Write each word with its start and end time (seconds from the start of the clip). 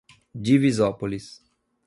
Divisópolis 0.33 1.43